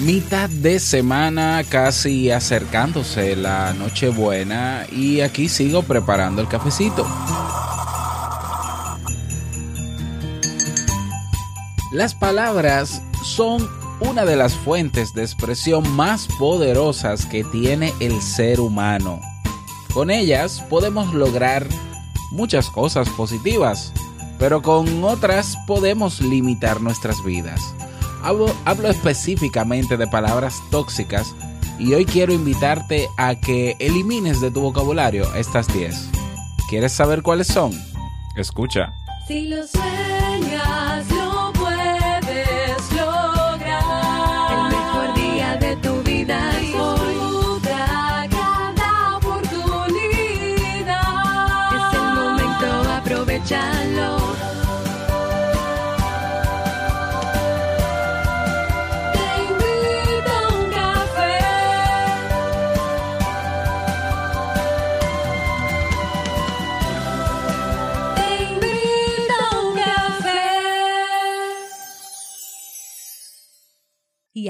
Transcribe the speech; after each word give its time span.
Mitad 0.00 0.48
de 0.48 0.80
semana, 0.80 1.62
casi 1.68 2.30
acercándose 2.30 3.36
la 3.36 3.74
Nochebuena 3.74 4.86
y 4.90 5.20
aquí 5.20 5.50
sigo 5.50 5.82
preparando 5.82 6.40
el 6.40 6.48
cafecito. 6.48 7.06
Las 11.92 12.14
palabras 12.14 13.02
son 13.22 13.68
una 14.00 14.24
de 14.24 14.36
las 14.36 14.54
fuentes 14.54 15.12
de 15.12 15.22
expresión 15.22 15.86
más 15.94 16.28
poderosas 16.38 17.26
que 17.26 17.44
tiene 17.44 17.92
el 18.00 18.22
ser 18.22 18.58
humano. 18.58 19.20
Con 19.92 20.10
ellas 20.10 20.64
podemos 20.70 21.12
lograr 21.12 21.66
muchas 22.30 22.70
cosas 22.70 23.06
positivas, 23.10 23.92
pero 24.38 24.62
con 24.62 25.04
otras 25.04 25.58
podemos 25.66 26.22
limitar 26.22 26.80
nuestras 26.80 27.22
vidas. 27.22 27.74
Hablo, 28.22 28.54
específicamente 28.90 29.96
de 29.96 30.06
palabras 30.06 30.62
tóxicas 30.70 31.34
y 31.78 31.94
hoy 31.94 32.04
quiero 32.04 32.32
invitarte 32.32 33.08
a 33.16 33.34
que 33.34 33.76
elimines 33.78 34.40
de 34.40 34.50
tu 34.50 34.60
vocabulario 34.60 35.34
estas 35.34 35.66
10. 35.72 36.10
¿Quieres 36.68 36.92
saber 36.92 37.22
cuáles 37.22 37.46
son? 37.46 37.72
Escucha. 38.36 38.92
Si 39.26 39.48
lo 39.48 39.66
sueñas, 39.66 40.19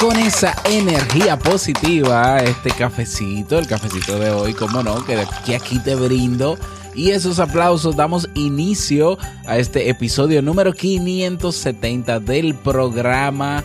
Con 0.00 0.16
esa 0.16 0.54
energía 0.64 1.38
positiva, 1.38 2.38
este 2.38 2.70
cafecito, 2.70 3.58
el 3.58 3.66
cafecito 3.66 4.18
de 4.18 4.30
hoy, 4.30 4.54
como 4.54 4.82
no, 4.82 5.04
que, 5.04 5.54
aquí 5.54 5.78
te 5.80 5.94
brindo. 5.96 6.56
Y 6.94 7.10
esos 7.10 7.38
aplausos 7.38 7.96
damos 7.96 8.28
inicio 8.34 9.18
a 9.46 9.58
este 9.58 9.88
episodio 9.88 10.42
número 10.42 10.72
570 10.72 12.20
del 12.20 12.54
programa 12.54 13.64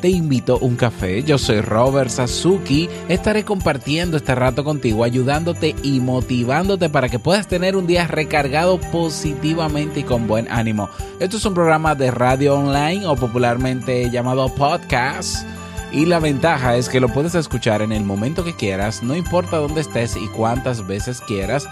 Te 0.00 0.10
invito 0.10 0.54
a 0.54 0.64
un 0.64 0.76
café. 0.76 1.22
Yo 1.22 1.38
soy 1.38 1.62
Robert 1.62 2.10
Sasuki. 2.10 2.88
Estaré 3.08 3.44
compartiendo 3.44 4.16
este 4.16 4.34
rato 4.34 4.62
contigo, 4.62 5.04
ayudándote 5.04 5.74
y 5.82 6.00
motivándote 6.00 6.90
para 6.90 7.08
que 7.08 7.18
puedas 7.18 7.48
tener 7.48 7.76
un 7.76 7.86
día 7.86 8.06
recargado 8.06 8.78
positivamente 8.78 10.00
y 10.00 10.04
con 10.04 10.26
buen 10.26 10.50
ánimo. 10.50 10.90
Esto 11.18 11.38
es 11.38 11.44
un 11.46 11.54
programa 11.54 11.94
de 11.94 12.10
radio 12.10 12.56
online 12.56 13.06
o 13.06 13.16
popularmente 13.16 14.10
llamado 14.10 14.54
podcast. 14.54 15.46
Y 15.92 16.04
la 16.04 16.18
ventaja 16.18 16.76
es 16.76 16.90
que 16.90 17.00
lo 17.00 17.08
puedes 17.08 17.34
escuchar 17.34 17.80
en 17.80 17.92
el 17.92 18.04
momento 18.04 18.44
que 18.44 18.54
quieras, 18.54 19.02
no 19.02 19.16
importa 19.16 19.56
dónde 19.56 19.80
estés 19.80 20.16
y 20.16 20.26
cuántas 20.28 20.86
veces 20.86 21.22
quieras. 21.22 21.66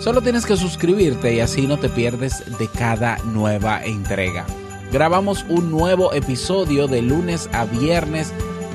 Solo 0.00 0.20
tienes 0.20 0.44
que 0.44 0.56
suscribirte 0.56 1.34
y 1.34 1.40
así 1.40 1.66
no 1.66 1.78
te 1.78 1.88
pierdes 1.88 2.42
de 2.58 2.68
cada 2.68 3.16
nueva 3.18 3.82
entrega. 3.84 4.44
Grabamos 4.92 5.46
un 5.48 5.70
nuevo 5.70 6.12
episodio 6.12 6.88
de 6.88 7.00
lunes 7.00 7.48
a 7.52 7.64
viernes 7.64 8.32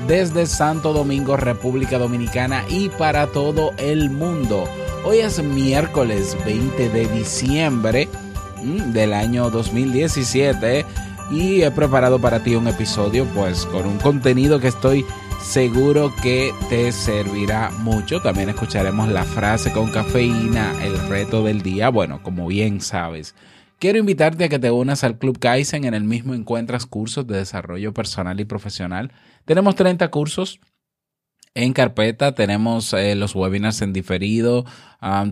desde 0.08 0.46
Santo 0.46 0.94
Domingo, 0.94 1.36
República 1.36 1.98
Dominicana 1.98 2.64
y 2.70 2.88
para 2.88 3.26
todo 3.26 3.72
el 3.76 4.08
mundo. 4.08 4.64
Hoy 5.04 5.18
es 5.18 5.42
miércoles 5.42 6.34
20 6.46 6.88
de 6.88 7.06
diciembre 7.08 8.08
mm, 8.62 8.92
del 8.92 9.12
año 9.12 9.50
2017 9.50 10.86
y 11.30 11.60
he 11.60 11.70
preparado 11.70 12.18
para 12.18 12.42
ti 12.42 12.54
un 12.54 12.68
episodio 12.68 13.26
pues 13.34 13.66
con 13.66 13.84
un 13.84 13.98
contenido 13.98 14.58
que 14.58 14.68
estoy 14.68 15.04
seguro 15.42 16.10
que 16.22 16.54
te 16.70 16.92
servirá 16.92 17.70
mucho. 17.80 18.22
También 18.22 18.48
escucharemos 18.48 19.10
la 19.10 19.24
frase 19.24 19.70
con 19.70 19.90
cafeína, 19.90 20.82
el 20.82 20.98
reto 21.10 21.44
del 21.44 21.60
día. 21.60 21.90
Bueno, 21.90 22.22
como 22.22 22.46
bien 22.46 22.80
sabes, 22.80 23.34
quiero 23.78 23.98
invitarte 23.98 24.44
a 24.44 24.48
que 24.48 24.58
te 24.58 24.70
unas 24.70 25.04
al 25.04 25.18
Club 25.18 25.38
Kaizen. 25.38 25.84
En 25.84 25.94
el 25.94 26.04
mismo 26.04 26.34
encuentras 26.34 26.86
cursos 26.86 27.26
de 27.26 27.38
desarrollo 27.38 27.92
personal 27.94 28.40
y 28.40 28.44
profesional. 28.44 29.12
Tenemos 29.44 29.74
30 29.76 30.08
cursos 30.10 30.60
en 31.56 31.72
carpeta, 31.72 32.34
tenemos 32.34 32.92
eh, 32.92 33.14
los 33.14 33.34
webinars 33.34 33.80
en 33.80 33.94
diferido, 33.94 34.66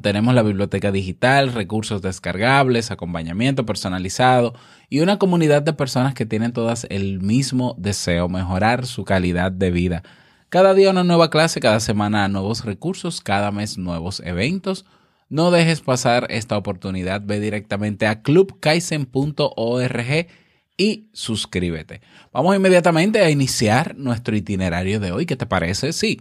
tenemos 0.00 0.34
la 0.34 0.42
biblioteca 0.42 0.90
digital, 0.90 1.52
recursos 1.52 2.00
descargables, 2.00 2.90
acompañamiento 2.90 3.66
personalizado 3.66 4.54
y 4.88 5.00
una 5.00 5.18
comunidad 5.18 5.60
de 5.60 5.74
personas 5.74 6.14
que 6.14 6.24
tienen 6.24 6.54
todas 6.54 6.86
el 6.88 7.20
mismo 7.20 7.74
deseo, 7.76 8.30
mejorar 8.30 8.86
su 8.86 9.04
calidad 9.04 9.52
de 9.52 9.70
vida. 9.70 10.02
Cada 10.48 10.72
día 10.72 10.90
una 10.90 11.04
nueva 11.04 11.28
clase, 11.28 11.60
cada 11.60 11.80
semana 11.80 12.26
nuevos 12.28 12.64
recursos, 12.64 13.20
cada 13.20 13.50
mes 13.50 13.76
nuevos 13.76 14.20
eventos. 14.24 14.86
No 15.34 15.50
dejes 15.50 15.80
pasar 15.80 16.28
esta 16.30 16.56
oportunidad, 16.56 17.20
ve 17.24 17.40
directamente 17.40 18.06
a 18.06 18.22
clubkaizen.org 18.22 20.28
y 20.76 21.08
suscríbete. 21.12 22.02
Vamos 22.32 22.54
inmediatamente 22.54 23.18
a 23.18 23.30
iniciar 23.30 23.96
nuestro 23.96 24.36
itinerario 24.36 25.00
de 25.00 25.10
hoy. 25.10 25.26
¿Qué 25.26 25.34
te 25.34 25.46
parece? 25.46 25.92
Sí. 25.92 26.20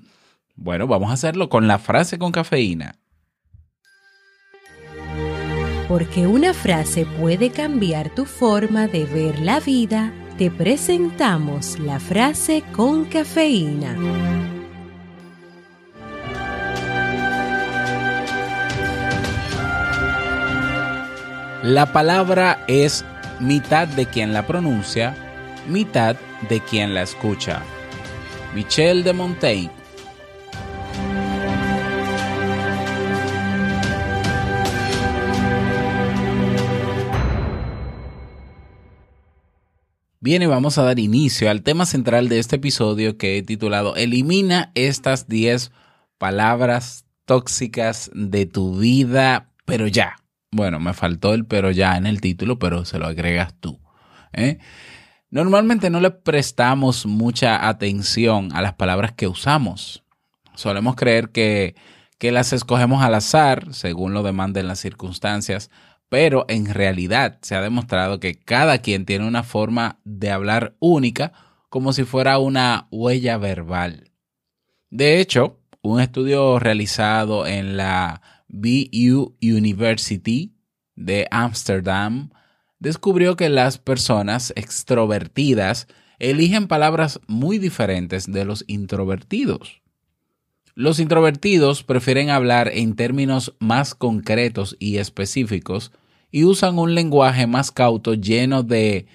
Bueno, 0.56 0.88
vamos 0.88 1.12
a 1.12 1.14
hacerlo 1.14 1.48
con 1.48 1.68
la 1.68 1.78
frase 1.78 2.18
con 2.18 2.32
cafeína. 2.32 2.96
Porque 5.88 6.26
una 6.26 6.56
frase 6.56 7.06
puede 7.06 7.52
cambiar 7.52 8.10
tu 8.16 8.26
forma 8.26 8.88
de 8.88 9.06
ver 9.06 9.38
la 9.42 9.60
vida, 9.60 10.12
te 10.40 10.50
presentamos 10.50 11.78
la 11.78 12.00
frase 12.00 12.64
con 12.74 13.06
cafeína. 13.06 13.96
La 21.64 21.94
palabra 21.94 22.66
es 22.68 23.06
mitad 23.40 23.88
de 23.88 24.06
quien 24.06 24.34
la 24.34 24.46
pronuncia, 24.46 25.16
mitad 25.70 26.18
de 26.50 26.60
quien 26.60 26.94
la 26.94 27.04
escucha. 27.04 27.62
Michel 28.54 29.06
de 29.06 29.14
Montaigne. 29.14 29.72
Bien, 40.20 40.42
y 40.42 40.48
vamos 40.48 40.78
a 40.78 40.84
dar 40.84 41.00
inicio 41.00 41.50
al 41.50 41.64
tema 41.64 41.86
central 41.86 42.28
de 42.28 42.40
este 42.40 42.58
episodio 42.58 43.18
que 43.18 43.38
he 43.38 43.42
titulado 43.42 43.96
Elimina 43.96 44.74
estas 44.76 45.30
10 45.30 45.72
palabras 46.18 47.06
tóxicas 47.24 48.12
de 48.14 48.46
tu 48.46 48.78
vida, 48.78 49.54
pero 49.66 49.88
ya. 49.88 50.23
Bueno, 50.54 50.80
me 50.80 50.94
faltó 50.94 51.34
el 51.34 51.46
pero 51.46 51.72
ya 51.72 51.98
en 51.98 52.06
el 52.06 52.22
título, 52.22 52.60
pero 52.60 52.86
se 52.86 53.00
lo 53.00 53.08
agregas 53.08 53.56
tú. 53.60 53.80
¿eh? 54.34 54.60
Normalmente 55.32 55.90
no 55.90 56.00
le 56.00 56.12
prestamos 56.12 57.08
mucha 57.08 57.68
atención 57.68 58.54
a 58.54 58.62
las 58.62 58.74
palabras 58.74 59.14
que 59.14 59.28
usamos. 59.28 60.04
Solemos 60.54 60.96
creer 60.96 61.30
que, 61.32 61.76
que 62.20 62.32
las 62.32 62.54
escogemos 62.54 63.04
al 63.04 63.16
azar, 63.16 63.74
según 63.74 64.14
lo 64.14 64.22
demanden 64.22 64.68
las 64.68 64.80
circunstancias, 64.80 65.72
pero 66.08 66.46
en 66.48 66.72
realidad 66.72 67.40
se 67.42 67.56
ha 67.56 67.62
demostrado 67.62 68.20
que 68.20 68.36
cada 68.36 68.78
quien 68.78 69.06
tiene 69.06 69.28
una 69.28 69.42
forma 69.42 69.98
de 70.04 70.30
hablar 70.30 70.76
única, 70.80 71.34
como 71.70 71.94
si 71.94 72.04
fuera 72.04 72.38
una 72.38 72.88
huella 72.92 73.40
verbal. 73.40 74.12
De 74.92 75.20
hecho, 75.20 75.58
un 75.82 76.00
estudio 76.00 76.60
realizado 76.60 77.48
en 77.48 77.76
la 77.76 78.22
BU 78.54 79.36
University 79.42 80.54
de 80.96 81.28
Ámsterdam 81.32 82.30
descubrió 82.78 83.36
que 83.36 83.50
las 83.50 83.80
personas 83.80 84.54
extrovertidas 84.56 85.88
eligen 86.20 86.68
palabras 86.68 87.20
muy 87.28 87.58
diferentes 87.58 88.32
de 88.32 88.46
los 88.46 88.64
introvertidos. 88.68 89.82
Los 90.76 91.00
introvertidos 91.00 91.84
prefieren 91.84 92.30
hablar 92.30 92.70
en 92.72 92.96
términos 92.96 93.56
más 93.60 93.96
concretos 93.96 94.76
y 94.80 94.98
específicos 94.98 95.92
y 96.32 96.46
usan 96.46 96.78
un 96.78 96.94
lenguaje 96.94 97.48
más 97.48 97.72
cauto 97.72 98.14
lleno 98.14 98.62
de 98.62 99.08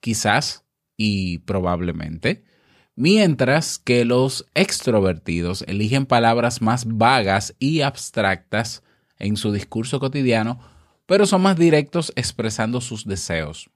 quizás 0.00 0.64
y 0.98 1.38
probablemente, 1.38 2.44
mientras 2.94 3.78
que 3.78 4.04
los 4.04 4.46
extrovertidos 4.54 5.62
eligen 5.66 6.06
palabras 6.06 6.60
más 6.62 6.84
vagas 6.86 7.54
y 7.58 7.80
abstractas 7.80 8.82
en 9.18 9.36
su 9.36 9.52
discurso 9.52 10.00
cotidiano, 10.00 10.60
pero 11.06 11.26
son 11.26 11.42
más 11.42 11.56
directos 11.58 12.12
expresando 12.16 12.80
sus 12.80 13.04
deseos. 13.06 13.70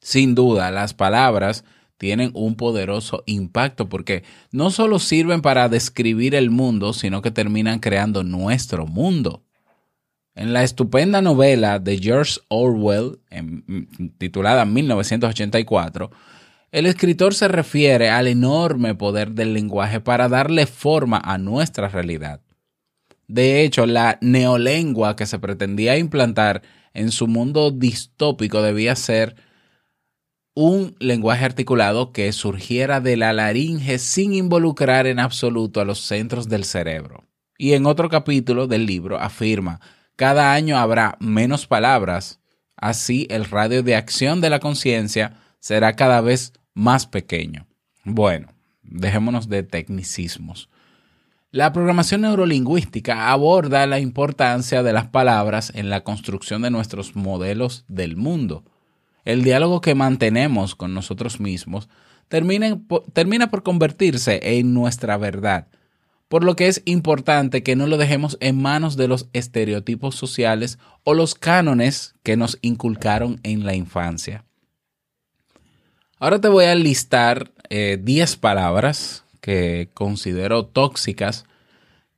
Sin 0.00 0.34
duda, 0.34 0.70
las 0.70 0.94
palabras 0.94 1.64
tienen 1.98 2.30
un 2.34 2.56
poderoso 2.56 3.22
impacto 3.26 3.88
porque 3.88 4.22
no 4.52 4.70
solo 4.70 4.98
sirven 4.98 5.40
para 5.40 5.68
describir 5.68 6.34
el 6.34 6.50
mundo, 6.50 6.92
sino 6.92 7.22
que 7.22 7.30
terminan 7.30 7.80
creando 7.80 8.22
nuestro 8.22 8.86
mundo. 8.86 9.42
En 10.34 10.52
la 10.52 10.62
estupenda 10.62 11.22
novela 11.22 11.78
de 11.78 11.98
George 11.98 12.40
Orwell, 12.48 13.18
en- 13.30 13.88
titulada 14.18 14.66
1984, 14.66 16.10
el 16.72 16.86
escritor 16.86 17.34
se 17.34 17.48
refiere 17.48 18.10
al 18.10 18.26
enorme 18.26 18.94
poder 18.94 19.32
del 19.32 19.54
lenguaje 19.54 20.00
para 20.00 20.28
darle 20.28 20.66
forma 20.66 21.20
a 21.24 21.38
nuestra 21.38 21.88
realidad. 21.88 22.40
De 23.28 23.62
hecho, 23.62 23.86
la 23.86 24.18
neolengua 24.20 25.16
que 25.16 25.26
se 25.26 25.38
pretendía 25.38 25.98
implantar 25.98 26.62
en 26.94 27.10
su 27.10 27.26
mundo 27.26 27.70
distópico 27.70 28.62
debía 28.62 28.96
ser 28.96 29.36
un 30.54 30.96
lenguaje 31.00 31.44
articulado 31.44 32.12
que 32.12 32.32
surgiera 32.32 33.00
de 33.00 33.16
la 33.16 33.32
laringe 33.32 33.98
sin 33.98 34.32
involucrar 34.32 35.06
en 35.06 35.18
absoluto 35.18 35.80
a 35.80 35.84
los 35.84 36.00
centros 36.00 36.48
del 36.48 36.64
cerebro. 36.64 37.24
Y 37.58 37.74
en 37.74 37.84
otro 37.84 38.08
capítulo 38.08 38.66
del 38.66 38.86
libro 38.86 39.18
afirma, 39.18 39.80
cada 40.16 40.54
año 40.54 40.78
habrá 40.78 41.16
menos 41.20 41.66
palabras, 41.66 42.40
así 42.74 43.26
el 43.28 43.44
radio 43.44 43.82
de 43.82 43.96
acción 43.96 44.40
de 44.40 44.48
la 44.48 44.60
conciencia 44.60 45.38
será 45.66 45.94
cada 45.94 46.20
vez 46.20 46.52
más 46.74 47.08
pequeño. 47.08 47.66
Bueno, 48.04 48.52
dejémonos 48.84 49.48
de 49.48 49.64
tecnicismos. 49.64 50.68
La 51.50 51.72
programación 51.72 52.20
neurolingüística 52.20 53.32
aborda 53.32 53.84
la 53.88 53.98
importancia 53.98 54.84
de 54.84 54.92
las 54.92 55.08
palabras 55.08 55.72
en 55.74 55.90
la 55.90 56.04
construcción 56.04 56.62
de 56.62 56.70
nuestros 56.70 57.16
modelos 57.16 57.84
del 57.88 58.14
mundo. 58.14 58.62
El 59.24 59.42
diálogo 59.42 59.80
que 59.80 59.96
mantenemos 59.96 60.76
con 60.76 60.94
nosotros 60.94 61.40
mismos 61.40 61.88
termina, 62.28 62.78
por 63.50 63.62
convertirse 63.64 64.38
en 64.44 64.72
nuestra 64.72 65.16
verdad, 65.16 65.66
por 66.28 66.44
lo 66.44 66.54
que 66.54 66.68
es 66.68 66.80
importante 66.84 67.64
que 67.64 67.74
no 67.74 67.88
lo 67.88 67.96
dejemos 67.96 68.38
en 68.38 68.62
manos 68.62 68.96
de 68.96 69.08
los 69.08 69.28
estereotipos 69.32 70.14
sociales 70.14 70.78
o 71.02 71.12
los 71.12 71.34
cánones 71.34 72.14
que 72.22 72.36
nos 72.36 72.56
inculcaron 72.62 73.40
en 73.42 73.66
la 73.66 73.74
infancia. 73.74 74.44
Ahora 76.18 76.40
te 76.40 76.48
voy 76.48 76.64
a 76.64 76.74
listar 76.74 77.52
10 77.68 78.36
palabras 78.36 79.24
que 79.42 79.90
considero 79.92 80.64
tóxicas, 80.64 81.44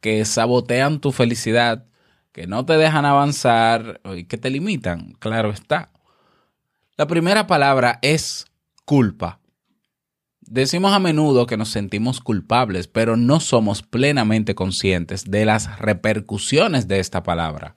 que 0.00 0.24
sabotean 0.24 1.00
tu 1.00 1.10
felicidad, 1.10 1.84
que 2.30 2.46
no 2.46 2.64
te 2.64 2.74
dejan 2.74 3.04
avanzar 3.04 4.00
y 4.16 4.24
que 4.24 4.38
te 4.38 4.50
limitan, 4.50 5.16
claro 5.18 5.50
está. 5.50 5.90
La 6.96 7.08
primera 7.08 7.48
palabra 7.48 7.98
es 8.00 8.46
culpa. 8.84 9.40
Decimos 10.42 10.92
a 10.92 11.00
menudo 11.00 11.46
que 11.46 11.56
nos 11.56 11.70
sentimos 11.70 12.20
culpables, 12.20 12.86
pero 12.86 13.16
no 13.16 13.40
somos 13.40 13.82
plenamente 13.82 14.54
conscientes 14.54 15.28
de 15.28 15.44
las 15.44 15.76
repercusiones 15.80 16.86
de 16.86 17.00
esta 17.00 17.24
palabra. 17.24 17.74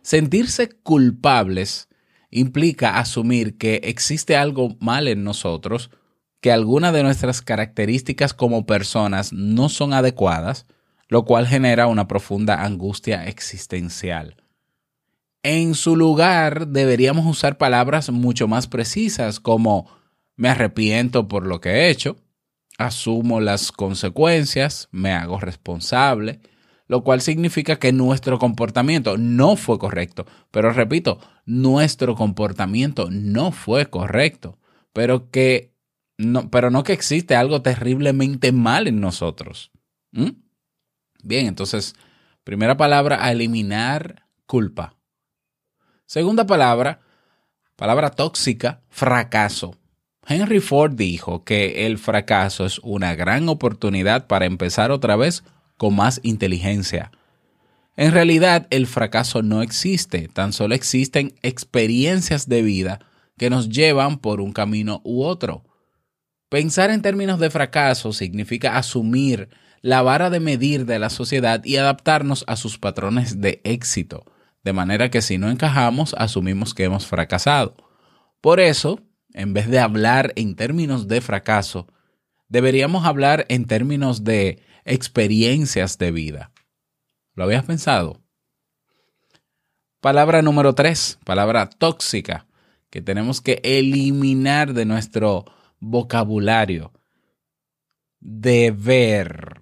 Sentirse 0.00 0.70
culpables 0.70 1.88
implica 2.32 2.98
asumir 2.98 3.56
que 3.56 3.80
existe 3.84 4.36
algo 4.36 4.76
mal 4.80 5.06
en 5.06 5.22
nosotros, 5.22 5.90
que 6.40 6.50
algunas 6.50 6.92
de 6.92 7.04
nuestras 7.04 7.40
características 7.42 8.34
como 8.34 8.66
personas 8.66 9.32
no 9.32 9.68
son 9.68 9.92
adecuadas, 9.92 10.66
lo 11.08 11.24
cual 11.24 11.46
genera 11.46 11.86
una 11.86 12.08
profunda 12.08 12.64
angustia 12.64 13.26
existencial. 13.26 14.36
En 15.44 15.74
su 15.74 15.94
lugar, 15.94 16.68
deberíamos 16.68 17.26
usar 17.26 17.58
palabras 17.58 18.10
mucho 18.10 18.48
más 18.48 18.66
precisas 18.66 19.38
como 19.38 19.88
me 20.36 20.48
arrepiento 20.48 21.28
por 21.28 21.46
lo 21.46 21.60
que 21.60 21.70
he 21.70 21.90
hecho, 21.90 22.16
asumo 22.78 23.40
las 23.40 23.70
consecuencias, 23.70 24.88
me 24.90 25.12
hago 25.12 25.38
responsable, 25.38 26.40
lo 26.92 27.02
cual 27.02 27.22
significa 27.22 27.78
que 27.78 27.90
nuestro 27.90 28.38
comportamiento 28.38 29.16
no 29.16 29.56
fue 29.56 29.78
correcto. 29.78 30.26
Pero 30.50 30.74
repito, 30.74 31.18
nuestro 31.46 32.14
comportamiento 32.16 33.08
no 33.10 33.50
fue 33.50 33.88
correcto, 33.88 34.58
pero 34.92 35.30
que 35.30 35.72
no, 36.18 36.50
pero 36.50 36.70
no 36.70 36.84
que 36.84 36.92
existe 36.92 37.34
algo 37.34 37.62
terriblemente 37.62 38.52
mal 38.52 38.88
en 38.88 39.00
nosotros. 39.00 39.70
¿Mm? 40.10 40.32
Bien, 41.24 41.46
entonces, 41.46 41.94
primera 42.44 42.76
palabra 42.76 43.32
eliminar 43.32 44.26
culpa. 44.44 44.94
Segunda 46.04 46.46
palabra, 46.46 47.00
palabra 47.74 48.10
tóxica, 48.10 48.82
fracaso. 48.90 49.78
Henry 50.26 50.60
Ford 50.60 50.92
dijo 50.92 51.42
que 51.42 51.86
el 51.86 51.96
fracaso 51.96 52.66
es 52.66 52.80
una 52.80 53.14
gran 53.14 53.48
oportunidad 53.48 54.26
para 54.26 54.44
empezar 54.44 54.90
otra 54.90 55.16
vez 55.16 55.42
con 55.82 55.96
más 55.96 56.20
inteligencia. 56.22 57.10
En 57.96 58.12
realidad, 58.12 58.68
el 58.70 58.86
fracaso 58.86 59.42
no 59.42 59.62
existe, 59.62 60.28
tan 60.28 60.52
solo 60.52 60.76
existen 60.76 61.34
experiencias 61.42 62.48
de 62.48 62.62
vida 62.62 63.00
que 63.36 63.50
nos 63.50 63.68
llevan 63.68 64.18
por 64.18 64.40
un 64.40 64.52
camino 64.52 65.00
u 65.02 65.24
otro. 65.24 65.64
Pensar 66.48 66.90
en 66.90 67.02
términos 67.02 67.40
de 67.40 67.50
fracaso 67.50 68.12
significa 68.12 68.76
asumir 68.76 69.48
la 69.80 70.02
vara 70.02 70.30
de 70.30 70.38
medir 70.38 70.86
de 70.86 71.00
la 71.00 71.10
sociedad 71.10 71.64
y 71.64 71.78
adaptarnos 71.78 72.44
a 72.46 72.54
sus 72.54 72.78
patrones 72.78 73.40
de 73.40 73.60
éxito, 73.64 74.24
de 74.62 74.72
manera 74.72 75.10
que 75.10 75.20
si 75.20 75.36
no 75.36 75.50
encajamos, 75.50 76.14
asumimos 76.16 76.74
que 76.74 76.84
hemos 76.84 77.08
fracasado. 77.08 77.74
Por 78.40 78.60
eso, 78.60 79.00
en 79.34 79.52
vez 79.52 79.68
de 79.68 79.80
hablar 79.80 80.32
en 80.36 80.54
términos 80.54 81.08
de 81.08 81.20
fracaso, 81.20 81.88
deberíamos 82.48 83.04
hablar 83.04 83.46
en 83.48 83.64
términos 83.64 84.22
de 84.22 84.62
experiencias 84.84 85.98
de 85.98 86.10
vida. 86.12 86.52
¿Lo 87.34 87.44
habías 87.44 87.64
pensado? 87.64 88.20
Palabra 90.00 90.42
número 90.42 90.74
tres, 90.74 91.18
palabra 91.24 91.68
tóxica, 91.70 92.46
que 92.90 93.00
tenemos 93.00 93.40
que 93.40 93.60
eliminar 93.62 94.74
de 94.74 94.84
nuestro 94.84 95.44
vocabulario. 95.80 96.92
Deber. 98.20 99.60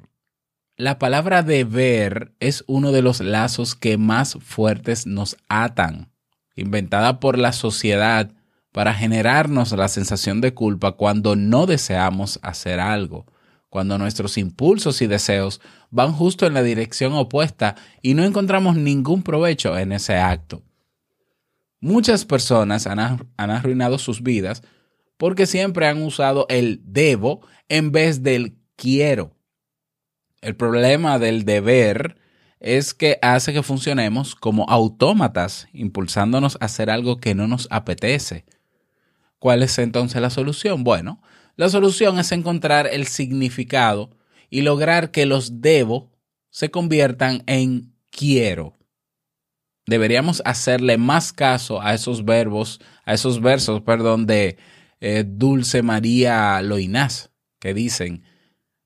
La 0.77 0.99
palabra 0.99 1.43
deber 1.43 2.35
es 2.41 2.65
uno 2.67 2.91
de 2.91 3.03
los 3.03 3.21
lazos 3.21 3.75
que 3.75 3.99
más 3.99 4.39
fuertes 4.41 5.07
nos 5.07 5.37
atan, 5.49 6.11
inventada 6.57 7.21
por 7.21 7.39
la 7.39 7.53
sociedad 7.53 8.33
para 8.73 8.95
generarnos 8.95 9.73
la 9.73 9.89
sensación 9.89 10.41
de 10.41 10.55
culpa 10.55 10.93
cuando 10.93 11.37
no 11.37 11.67
deseamos 11.67 12.39
hacer 12.43 12.81
algo, 12.81 13.27
cuando 13.71 13.97
nuestros 13.97 14.37
impulsos 14.37 15.00
y 15.00 15.07
deseos 15.07 15.61
van 15.91 16.12
justo 16.12 16.47
en 16.47 16.55
la 16.55 16.62
dirección 16.62 17.15
opuesta 17.15 17.77
y 18.03 18.15
no 18.15 18.25
encontramos 18.25 18.77
ningún 18.77 19.23
provecho 19.23 19.79
en 19.79 19.93
ese 19.93 20.17
acto. 20.17 20.62
Muchas 21.81 22.27
personas 22.27 22.87
han, 22.87 22.99
han 22.99 23.50
arruinado 23.50 23.97
sus 23.99 24.23
vidas 24.23 24.62
porque 25.17 25.47
siempre 25.47 25.87
han 25.87 26.03
usado 26.03 26.47
el 26.50 26.81
debo 26.85 27.41
en 27.69 27.93
vez 27.93 28.23
del 28.23 28.59
quiero. 28.77 29.37
El 30.43 30.57
problema 30.57 31.19
del 31.19 31.45
deber 31.45 32.17
es 32.59 32.93
que 32.93 33.19
hace 33.23 33.53
que 33.53 33.62
funcionemos 33.62 34.35
como 34.35 34.69
autómatas, 34.69 35.69
impulsándonos 35.73 36.59
a 36.61 36.67
hacer 36.67 36.91
algo 36.91 37.19
que 37.19 37.35
no 37.35 37.47
nos 37.47 37.69
apetece. 37.71 38.45
¿Cuál 39.39 39.62
es 39.62 39.79
entonces 39.79 40.21
la 40.21 40.29
solución? 40.29 40.85
Bueno, 40.85 41.23
la 41.61 41.69
solución 41.69 42.19
es 42.19 42.33
encontrar 42.33 42.88
el 42.90 43.07
significado 43.07 44.09
y 44.49 44.62
lograr 44.62 45.11
que 45.11 45.26
los 45.26 45.61
debo 45.61 46.11
se 46.49 46.71
conviertan 46.71 47.43
en 47.47 47.93
quiero. 48.09 48.79
Deberíamos 49.85 50.40
hacerle 50.47 50.97
más 50.97 51.35
caso 51.35 51.83
a 51.83 51.93
esos 51.93 52.25
verbos, 52.25 52.81
a 53.05 53.12
esos 53.12 53.43
versos, 53.43 53.83
perdón, 53.83 54.25
de 54.25 54.57
eh, 55.00 55.23
Dulce 55.26 55.83
María 55.83 56.62
Loinás, 56.62 57.31
que 57.59 57.75
dicen, 57.75 58.23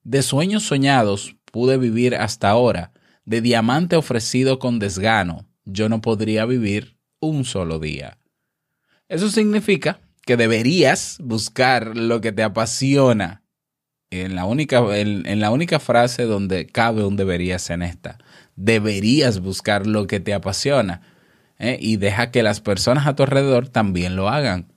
de 0.02 0.22
sueños 0.22 0.64
soñados 0.64 1.36
pude 1.52 1.78
vivir 1.78 2.16
hasta 2.16 2.50
ahora, 2.50 2.90
de 3.24 3.40
diamante 3.40 3.94
ofrecido 3.94 4.58
con 4.58 4.80
desgano, 4.80 5.46
yo 5.64 5.88
no 5.88 6.00
podría 6.00 6.44
vivir 6.44 6.98
un 7.20 7.44
solo 7.44 7.78
día. 7.78 8.18
Eso 9.08 9.30
significa 9.30 10.00
que 10.26 10.36
deberías 10.36 11.18
buscar 11.20 11.96
lo 11.96 12.20
que 12.20 12.32
te 12.32 12.42
apasiona 12.42 13.42
en 14.10 14.34
la 14.34 14.44
única, 14.44 14.78
en, 14.96 15.40
la 15.40 15.50
única 15.50 15.80
frase 15.80 16.24
donde 16.24 16.66
cabe 16.66 17.04
un 17.04 17.16
deberías 17.16 17.68
en 17.70 17.82
esta. 17.82 18.18
Deberías 18.56 19.40
buscar 19.40 19.86
lo 19.86 20.06
que 20.06 20.20
te 20.20 20.34
apasiona 20.34 21.02
¿eh? 21.58 21.78
y 21.80 21.96
deja 21.96 22.30
que 22.30 22.42
las 22.42 22.60
personas 22.60 23.06
a 23.06 23.16
tu 23.16 23.24
alrededor 23.24 23.68
también 23.68 24.16
lo 24.16 24.28
hagan. 24.28 24.72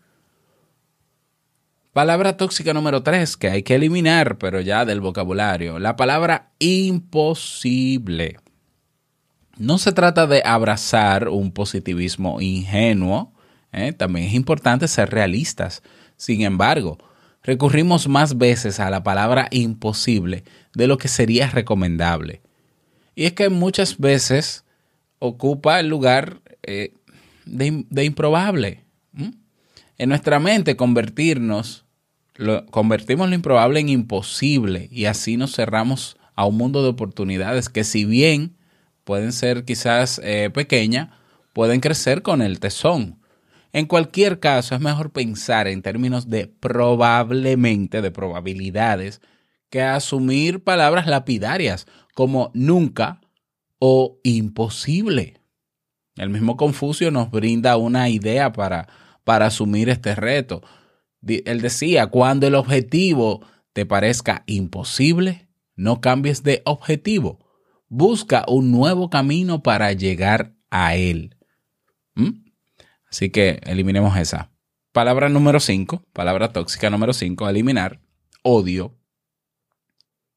Palabra 1.94 2.38
tóxica 2.38 2.74
número 2.74 3.01
3 3.01 3.38
que 3.38 3.50
hay 3.50 3.63
que 3.63 3.75
eliminar, 3.75 4.38
pero 4.38 4.62
ya 4.62 4.86
del 4.86 5.01
vocabulario. 5.01 5.80
La 5.80 5.96
palabra 5.96 6.51
imposible. 6.60 8.38
No 9.58 9.80
se 9.80 9.92
trata 9.92 10.27
de 10.27 10.44
abrazar 10.46 11.30
un 11.30 11.51
positivismo 11.51 12.39
ingenuo. 12.39 13.34
¿Eh? 13.72 13.94
También 13.94 14.28
es 14.28 14.34
importante 14.34 14.88
ser 14.88 15.10
realistas. 15.10 15.84
Sin 16.16 16.42
embargo, 16.42 16.98
recurrimos 17.44 18.08
más 18.08 18.38
veces 18.38 18.80
a 18.80 18.90
la 18.90 19.04
palabra 19.04 19.48
imposible 19.52 20.44
de 20.74 20.88
lo 20.88 20.98
que 20.98 21.08
sería 21.08 21.50
recomendable. 21.50 22.42
Y 23.16 23.26
es 23.26 23.34
que 23.34 23.50
muchas 23.50 23.98
veces 23.98 24.64
ocupa 25.20 25.80
el 25.80 25.88
lugar 25.88 26.42
eh, 26.64 26.94
de, 27.46 28.04
improbable. 28.04 28.84
En 29.98 30.10
nuestra 30.10 30.40
mente 30.40 30.76
convertirnos, 30.76 31.86
convertimos 32.70 33.30
lo 33.30 33.36
improbable 33.36 33.80
en 33.80 33.90
imposible 33.90 34.88
y 34.92 35.06
así 35.06 35.38
nos 35.38 35.56
cerramos 35.56 36.18
a 36.36 36.46
un 36.46 36.58
mundo 36.58 36.84
de 36.84 36.90
oportunidades 36.90 37.70
que 37.70 37.84
si 37.84 38.06
bien 38.06 38.56
pueden 39.04 39.32
ser 39.32 39.66
quizás 39.66 40.22
eh, 40.24 40.52
pequeñas, 40.54 41.10
pueden 41.54 41.80
crecer 41.80 42.22
con 42.22 42.44
el 42.44 42.60
tesón. 42.60 43.18
En 43.74 43.86
cualquier 43.86 44.40
caso, 44.40 44.76
es 44.76 44.82
mejor 44.82 45.12
pensar 45.12 45.68
en 45.68 45.82
términos 45.82 46.30
de 46.30 46.48
probablemente, 46.48 48.02
de 48.02 48.12
probabilidades, 48.12 49.22
que 49.70 49.82
asumir 49.82 50.64
palabras 50.64 51.08
lapidarias 51.08 51.88
como 52.14 52.52
nunca 52.54 53.22
o 53.80 54.20
imposible. 54.24 55.42
El 56.16 56.30
mismo 56.30 56.58
Confucio 56.58 57.12
nos 57.12 57.30
brinda 57.30 57.78
una 57.78 58.10
idea 58.10 58.52
para, 58.52 58.88
para 59.24 59.48
asumir 59.48 59.90
este 59.90 60.16
reto. 60.16 60.62
Él 61.22 61.62
decía, 61.62 62.08
cuando 62.08 62.48
el 62.48 62.56
objetivo 62.56 63.46
te 63.74 63.86
parezca 63.86 64.44
imposible, 64.48 65.48
no 65.76 66.02
cambies 66.02 66.42
de 66.44 66.64
objetivo. 66.66 67.40
Busca 67.88 68.46
un 68.48 68.72
nuevo 68.72 69.10
camino 69.10 69.62
para 69.62 69.94
llegar 69.94 70.56
a 70.72 70.96
él. 70.96 71.36
¿Mm? 72.16 72.47
Así 73.18 73.32
que 73.32 73.60
eliminemos 73.64 74.16
esa. 74.16 74.52
Palabra 74.92 75.28
número 75.28 75.60
5, 75.60 76.04
palabra 76.14 76.54
tóxica 76.54 76.92
número 76.92 77.14
5, 77.14 77.50
eliminar, 77.50 78.00
odio. 78.44 78.96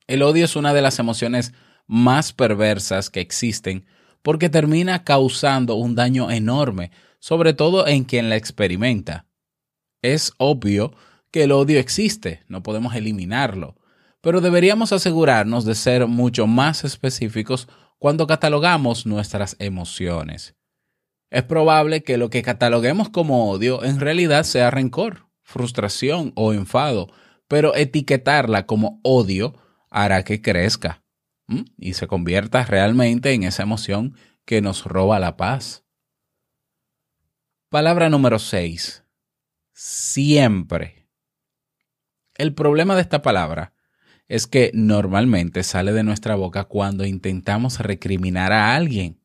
El 0.07 0.23
odio 0.23 0.47
es 0.47 0.57
una 0.57 0.73
de 0.73 0.81
las 0.81 0.99
emociones 0.99 1.53
más 1.87 2.33
perversas 2.33 3.11
que 3.11 3.21
existen 3.21 3.85
porque 4.23 4.49
termina 4.49 5.05
causando 5.05 5.75
un 5.75 5.95
daño 5.95 6.31
enorme, 6.31 6.91
sobre 7.19 7.53
todo 7.53 7.87
en 7.87 8.05
quien 8.05 8.31
la 8.31 8.37
experimenta. 8.37 9.27
Es 10.01 10.33
obvio 10.39 10.95
que 11.31 11.43
el 11.43 11.53
odio 11.53 11.79
existe, 11.79 12.45
no 12.49 12.63
podemos 12.63 12.95
eliminarlo, 12.95 13.77
pero 14.23 14.41
deberíamos 14.41 14.95
asegurarnos 14.95 15.67
de 15.67 15.75
ser 15.75 16.07
mucho 16.07 16.47
más 16.47 16.83
específicos 16.85 17.69
cuando 17.99 18.27
catalogamos 18.27 19.05
nuestras 19.05 19.55
emociones. 19.59 20.55
Es 21.31 21.45
probable 21.45 22.03
que 22.03 22.17
lo 22.17 22.29
que 22.29 22.43
cataloguemos 22.43 23.09
como 23.09 23.51
odio 23.51 23.85
en 23.85 24.01
realidad 24.01 24.43
sea 24.43 24.71
rencor, 24.71 25.29
frustración 25.43 26.33
o 26.35 26.53
enfado, 26.53 27.09
pero 27.47 27.75
etiquetarla 27.75 28.67
como 28.67 29.01
odio 29.03 29.55
hará 29.91 30.25
que 30.25 30.43
crezca 30.43 31.03
y 31.79 31.95
se 31.95 32.07
convierta 32.07 32.65
realmente 32.65 33.33
en 33.33 33.43
esa 33.45 33.63
emoción 33.63 34.17
que 34.45 34.61
nos 34.61 34.85
roba 34.85 35.19
la 35.19 35.37
paz. 35.37 35.85
Palabra 37.69 38.09
número 38.09 38.39
6. 38.39 39.05
Siempre. 39.73 41.09
El 42.35 42.55
problema 42.55 42.95
de 42.95 43.03
esta 43.03 43.23
palabra 43.23 43.75
es 44.29 44.47
que 44.47 44.71
normalmente 44.75 45.63
sale 45.63 45.93
de 45.93 46.03
nuestra 46.03 46.35
boca 46.35 46.65
cuando 46.65 47.05
intentamos 47.05 47.81
recriminar 47.81 48.53
a 48.53 48.75
alguien. 48.75 49.20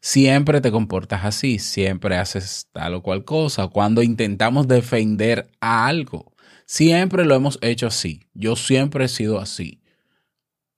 Siempre 0.00 0.62
te 0.62 0.70
comportas 0.70 1.24
así, 1.24 1.58
siempre 1.58 2.16
haces 2.16 2.68
tal 2.72 2.94
o 2.94 3.02
cual 3.02 3.24
cosa, 3.24 3.68
cuando 3.68 4.02
intentamos 4.02 4.66
defender 4.66 5.50
a 5.60 5.86
algo. 5.86 6.34
Siempre 6.64 7.26
lo 7.26 7.34
hemos 7.34 7.58
hecho 7.60 7.86
así. 7.86 8.22
Yo 8.32 8.56
siempre 8.56 9.04
he 9.04 9.08
sido 9.08 9.38
así. 9.38 9.82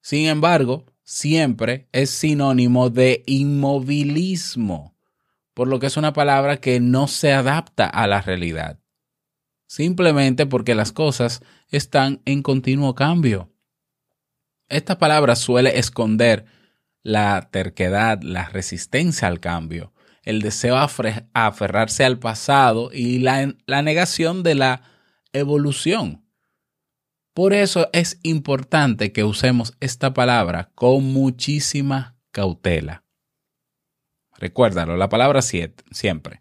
Sin 0.00 0.26
embargo, 0.26 0.86
siempre 1.04 1.88
es 1.92 2.10
sinónimo 2.10 2.90
de 2.90 3.22
inmovilismo, 3.26 4.96
por 5.54 5.68
lo 5.68 5.78
que 5.78 5.86
es 5.86 5.96
una 5.96 6.12
palabra 6.12 6.56
que 6.56 6.80
no 6.80 7.06
se 7.06 7.32
adapta 7.32 7.86
a 7.86 8.08
la 8.08 8.20
realidad, 8.20 8.80
simplemente 9.66 10.46
porque 10.46 10.74
las 10.74 10.90
cosas 10.90 11.42
están 11.68 12.22
en 12.24 12.42
continuo 12.42 12.96
cambio. 12.96 13.52
Esta 14.68 14.98
palabra 14.98 15.36
suele 15.36 15.78
esconder 15.78 16.46
la 17.02 17.48
terquedad, 17.50 18.22
la 18.22 18.48
resistencia 18.48 19.28
al 19.28 19.40
cambio, 19.40 19.92
el 20.22 20.40
deseo 20.40 20.76
a 20.76 20.88
aferrarse 21.34 22.04
al 22.04 22.18
pasado 22.18 22.90
y 22.92 23.18
la, 23.18 23.54
la 23.66 23.82
negación 23.82 24.42
de 24.42 24.54
la 24.54 24.82
evolución. 25.32 26.24
Por 27.34 27.54
eso 27.54 27.88
es 27.92 28.20
importante 28.22 29.12
que 29.12 29.24
usemos 29.24 29.74
esta 29.80 30.12
palabra 30.12 30.70
con 30.74 31.04
muchísima 31.12 32.16
cautela. 32.30 33.04
Recuérdalo, 34.36 34.96
la 34.96 35.08
palabra 35.08 35.40
siete, 35.40 35.82
siempre. 35.90 36.40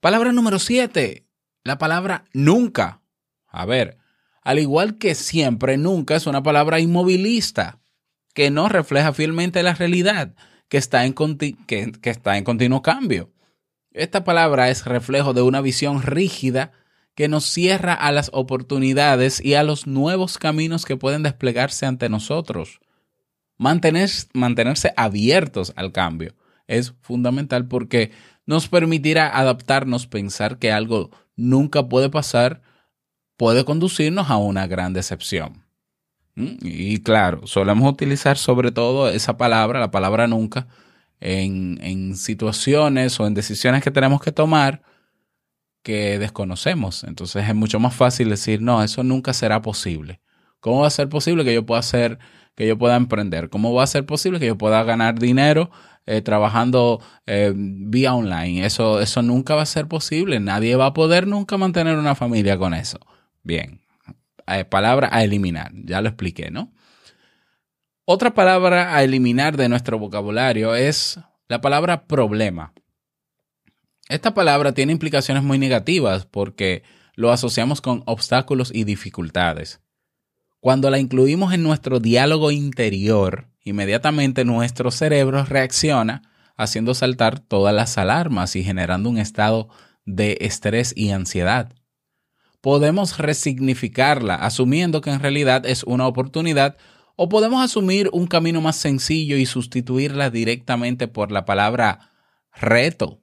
Palabra 0.00 0.32
número 0.32 0.58
siete, 0.58 1.26
la 1.64 1.78
palabra 1.78 2.24
nunca. 2.32 3.02
A 3.46 3.66
ver, 3.66 3.98
al 4.42 4.58
igual 4.58 4.96
que 4.98 5.14
siempre, 5.14 5.76
nunca 5.76 6.16
es 6.16 6.26
una 6.26 6.42
palabra 6.42 6.80
inmovilista 6.80 7.80
que 8.36 8.50
no 8.50 8.68
refleja 8.68 9.14
fielmente 9.14 9.62
la 9.62 9.72
realidad, 9.72 10.34
que 10.68 10.76
está 10.76 11.06
en, 11.06 11.14
que, 11.14 11.90
está 12.02 12.36
en 12.36 12.44
continuo 12.44 12.82
cambio. 12.82 13.32
Esta 13.92 14.24
palabra 14.24 14.68
es 14.68 14.84
reflejo 14.84 15.32
de 15.32 15.40
una 15.40 15.62
visión 15.62 16.02
rígida 16.02 16.70
que 17.14 17.28
nos 17.28 17.46
cierra 17.46 17.94
a 17.94 18.12
las 18.12 18.28
oportunidades 18.34 19.42
y 19.42 19.54
a 19.54 19.62
los 19.62 19.86
nuevos 19.86 20.36
caminos 20.36 20.84
que 20.84 20.98
pueden 20.98 21.22
desplegarse 21.22 21.86
ante 21.86 22.10
nosotros. 22.10 22.80
Mantener, 23.56 24.10
mantenerse 24.34 24.92
abiertos 24.98 25.72
al 25.74 25.92
cambio 25.92 26.34
es 26.66 26.92
fundamental 27.00 27.66
porque 27.66 28.12
nos 28.44 28.68
permitirá 28.68 29.34
adaptarnos, 29.34 30.06
pensar 30.06 30.58
que 30.58 30.72
algo 30.72 31.10
nunca 31.36 31.88
puede 31.88 32.10
pasar, 32.10 32.60
puede 33.38 33.64
conducirnos 33.64 34.28
a 34.28 34.36
una 34.36 34.66
gran 34.66 34.92
decepción. 34.92 35.65
¿Mm? 36.36 36.56
Y 36.62 36.98
claro, 37.02 37.46
solemos 37.46 37.90
utilizar 37.90 38.38
sobre 38.38 38.70
todo 38.70 39.08
esa 39.08 39.36
palabra, 39.36 39.80
la 39.80 39.90
palabra 39.90 40.28
nunca, 40.28 40.68
en, 41.20 41.78
en 41.82 42.16
situaciones 42.16 43.18
o 43.18 43.26
en 43.26 43.34
decisiones 43.34 43.82
que 43.82 43.90
tenemos 43.90 44.20
que 44.20 44.32
tomar 44.32 44.82
que 45.82 46.18
desconocemos. 46.18 47.04
Entonces 47.04 47.48
es 47.48 47.54
mucho 47.54 47.78
más 47.80 47.94
fácil 47.94 48.28
decir, 48.28 48.60
no, 48.60 48.82
eso 48.82 49.02
nunca 49.04 49.32
será 49.32 49.62
posible. 49.62 50.20
¿Cómo 50.58 50.80
va 50.80 50.88
a 50.88 50.90
ser 50.90 51.08
posible 51.08 51.44
que 51.44 51.54
yo 51.54 51.64
pueda 51.64 51.78
hacer, 51.78 52.18
que 52.56 52.66
yo 52.66 52.76
pueda 52.76 52.96
emprender? 52.96 53.50
¿Cómo 53.50 53.72
va 53.72 53.84
a 53.84 53.86
ser 53.86 54.04
posible 54.04 54.40
que 54.40 54.46
yo 54.46 54.58
pueda 54.58 54.82
ganar 54.82 55.18
dinero 55.18 55.70
eh, 56.06 56.22
trabajando 56.22 57.00
eh, 57.26 57.52
vía 57.54 58.14
online? 58.14 58.66
Eso, 58.66 59.00
eso 59.00 59.22
nunca 59.22 59.54
va 59.54 59.62
a 59.62 59.66
ser 59.66 59.86
posible. 59.86 60.40
Nadie 60.40 60.74
va 60.74 60.86
a 60.86 60.92
poder 60.92 61.28
nunca 61.28 61.56
mantener 61.56 61.96
una 61.96 62.16
familia 62.16 62.58
con 62.58 62.74
eso. 62.74 62.98
Bien, 63.44 63.80
palabra 64.68 65.08
a 65.12 65.24
eliminar, 65.24 65.72
ya 65.74 66.00
lo 66.00 66.08
expliqué, 66.08 66.50
¿no? 66.50 66.72
Otra 68.04 68.34
palabra 68.34 68.94
a 68.94 69.02
eliminar 69.02 69.56
de 69.56 69.68
nuestro 69.68 69.98
vocabulario 69.98 70.76
es 70.76 71.18
la 71.48 71.60
palabra 71.60 72.06
problema. 72.06 72.72
Esta 74.08 74.34
palabra 74.34 74.72
tiene 74.72 74.92
implicaciones 74.92 75.42
muy 75.42 75.58
negativas 75.58 76.26
porque 76.26 76.84
lo 77.14 77.32
asociamos 77.32 77.80
con 77.80 78.04
obstáculos 78.06 78.70
y 78.72 78.84
dificultades. 78.84 79.80
Cuando 80.60 80.90
la 80.90 80.98
incluimos 80.98 81.52
en 81.52 81.64
nuestro 81.64 81.98
diálogo 81.98 82.52
interior, 82.52 83.48
inmediatamente 83.64 84.44
nuestro 84.44 84.92
cerebro 84.92 85.44
reacciona 85.44 86.22
haciendo 86.56 86.94
saltar 86.94 87.40
todas 87.40 87.74
las 87.74 87.98
alarmas 87.98 88.54
y 88.56 88.62
generando 88.62 89.10
un 89.10 89.18
estado 89.18 89.68
de 90.04 90.38
estrés 90.40 90.92
y 90.96 91.10
ansiedad. 91.10 91.74
Podemos 92.66 93.18
resignificarla 93.18 94.34
asumiendo 94.34 95.00
que 95.00 95.10
en 95.10 95.20
realidad 95.20 95.64
es 95.66 95.84
una 95.84 96.08
oportunidad 96.08 96.76
o 97.14 97.28
podemos 97.28 97.62
asumir 97.62 98.10
un 98.12 98.26
camino 98.26 98.60
más 98.60 98.74
sencillo 98.74 99.36
y 99.36 99.46
sustituirla 99.46 100.30
directamente 100.30 101.06
por 101.06 101.30
la 101.30 101.44
palabra 101.44 102.10
reto 102.52 103.20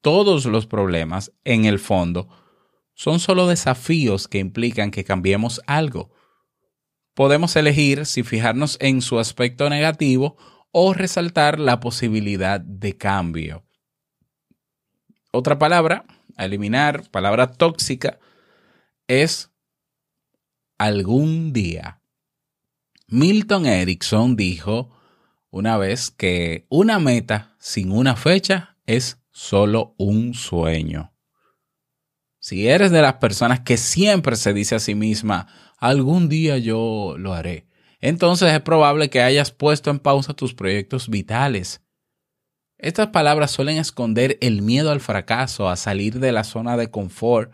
todos 0.00 0.44
los 0.46 0.66
problemas, 0.66 1.32
en 1.42 1.64
el 1.64 1.80
fondo, 1.80 2.28
son 2.94 3.18
solo 3.18 3.48
desafíos 3.48 4.28
que 4.28 4.38
implican 4.38 4.92
que 4.92 5.02
cambiemos 5.02 5.60
algo. 5.66 6.12
podemos 7.14 7.56
elegir 7.56 8.06
si 8.06 8.22
fijarnos 8.22 8.78
en 8.80 9.02
su 9.02 9.18
aspecto 9.18 9.68
negativo 9.68 10.36
o 10.70 10.94
resaltar 10.94 11.58
la 11.58 11.80
posibilidad 11.80 12.60
de 12.60 12.96
cambio. 12.96 13.64
Otra 15.32 15.58
palabra 15.58 16.06
eliminar, 16.44 17.08
palabra 17.10 17.52
tóxica, 17.52 18.18
es 19.06 19.50
algún 20.78 21.52
día. 21.52 22.00
Milton 23.08 23.66
Erickson 23.66 24.36
dijo 24.36 24.96
una 25.50 25.76
vez 25.76 26.10
que 26.10 26.66
una 26.68 26.98
meta 26.98 27.56
sin 27.58 27.90
una 27.90 28.14
fecha 28.14 28.76
es 28.86 29.20
solo 29.30 29.94
un 29.98 30.34
sueño. 30.34 31.12
Si 32.38 32.68
eres 32.68 32.90
de 32.90 33.02
las 33.02 33.14
personas 33.14 33.60
que 33.60 33.76
siempre 33.76 34.36
se 34.36 34.54
dice 34.54 34.76
a 34.76 34.78
sí 34.78 34.94
misma, 34.94 35.48
algún 35.76 36.28
día 36.28 36.56
yo 36.58 37.16
lo 37.18 37.34
haré, 37.34 37.66
entonces 38.00 38.52
es 38.52 38.60
probable 38.60 39.10
que 39.10 39.22
hayas 39.22 39.50
puesto 39.50 39.90
en 39.90 39.98
pausa 39.98 40.34
tus 40.34 40.54
proyectos 40.54 41.08
vitales. 41.08 41.82
Estas 42.82 43.08
palabras 43.08 43.50
suelen 43.50 43.76
esconder 43.76 44.38
el 44.40 44.62
miedo 44.62 44.90
al 44.90 45.00
fracaso, 45.00 45.68
a 45.68 45.76
salir 45.76 46.18
de 46.18 46.32
la 46.32 46.44
zona 46.44 46.78
de 46.78 46.90
confort 46.90 47.52